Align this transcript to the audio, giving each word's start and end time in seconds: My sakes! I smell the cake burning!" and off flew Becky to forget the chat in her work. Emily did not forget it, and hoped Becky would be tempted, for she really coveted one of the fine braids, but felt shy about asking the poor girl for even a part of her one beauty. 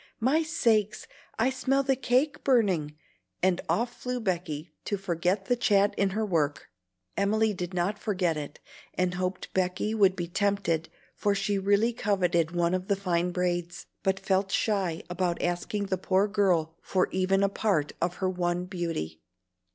My 0.19 0.41
sakes! 0.41 1.05
I 1.37 1.51
smell 1.51 1.83
the 1.83 1.95
cake 1.95 2.43
burning!" 2.43 2.95
and 3.43 3.61
off 3.69 4.01
flew 4.01 4.19
Becky 4.19 4.71
to 4.85 4.97
forget 4.97 5.45
the 5.45 5.55
chat 5.55 5.93
in 5.95 6.09
her 6.09 6.25
work. 6.25 6.71
Emily 7.15 7.53
did 7.53 7.75
not 7.75 7.99
forget 7.99 8.35
it, 8.35 8.59
and 8.95 9.13
hoped 9.13 9.53
Becky 9.53 9.93
would 9.93 10.15
be 10.15 10.27
tempted, 10.27 10.89
for 11.13 11.35
she 11.35 11.59
really 11.59 11.93
coveted 11.93 12.49
one 12.49 12.73
of 12.73 12.87
the 12.87 12.95
fine 12.95 13.29
braids, 13.29 13.85
but 14.01 14.19
felt 14.19 14.49
shy 14.51 15.03
about 15.07 15.39
asking 15.39 15.85
the 15.85 15.99
poor 15.99 16.27
girl 16.27 16.75
for 16.81 17.07
even 17.11 17.43
a 17.43 17.47
part 17.47 17.91
of 18.01 18.15
her 18.15 18.27
one 18.29 18.65
beauty. 18.65 19.21